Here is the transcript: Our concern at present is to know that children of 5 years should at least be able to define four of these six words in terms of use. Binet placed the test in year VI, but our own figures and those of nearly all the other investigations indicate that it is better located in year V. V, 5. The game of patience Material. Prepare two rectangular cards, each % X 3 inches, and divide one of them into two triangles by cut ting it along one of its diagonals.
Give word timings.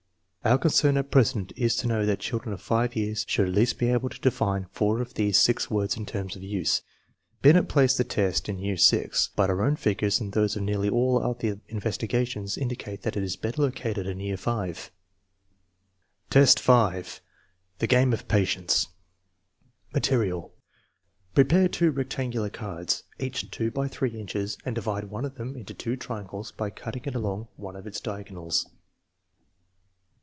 Our 0.43 0.57
concern 0.57 0.97
at 0.97 1.11
present 1.11 1.53
is 1.55 1.75
to 1.75 1.87
know 1.87 2.03
that 2.03 2.17
children 2.19 2.51
of 2.51 2.59
5 2.59 2.95
years 2.95 3.25
should 3.29 3.47
at 3.47 3.53
least 3.53 3.77
be 3.77 3.89
able 3.89 4.09
to 4.09 4.19
define 4.19 4.65
four 4.71 4.99
of 4.99 5.13
these 5.13 5.37
six 5.37 5.69
words 5.69 5.95
in 5.97 6.03
terms 6.07 6.35
of 6.35 6.41
use. 6.41 6.81
Binet 7.43 7.69
placed 7.69 7.99
the 7.99 8.03
test 8.03 8.49
in 8.49 8.57
year 8.57 8.75
VI, 8.75 9.11
but 9.35 9.51
our 9.51 9.61
own 9.61 9.75
figures 9.75 10.19
and 10.19 10.33
those 10.33 10.55
of 10.55 10.63
nearly 10.63 10.89
all 10.89 11.19
the 11.35 11.51
other 11.51 11.61
investigations 11.67 12.57
indicate 12.57 13.03
that 13.03 13.15
it 13.15 13.21
is 13.21 13.35
better 13.35 13.61
located 13.61 14.07
in 14.07 14.19
year 14.19 14.35
V. 14.35 14.71
V, 16.31 16.45
5. 16.47 17.21
The 17.77 17.87
game 17.87 18.11
of 18.11 18.27
patience 18.27 18.87
Material. 19.93 20.51
Prepare 21.35 21.67
two 21.67 21.91
rectangular 21.91 22.49
cards, 22.49 23.03
each 23.19 23.43
% 23.51 23.59
X 23.59 23.91
3 23.95 24.19
inches, 24.19 24.57
and 24.65 24.73
divide 24.73 25.03
one 25.03 25.23
of 25.23 25.35
them 25.35 25.55
into 25.55 25.75
two 25.75 25.95
triangles 25.95 26.51
by 26.51 26.71
cut 26.71 26.95
ting 26.95 27.03
it 27.05 27.13
along 27.13 27.47
one 27.57 27.75
of 27.75 27.85
its 27.85 28.01
diagonals. 28.01 28.67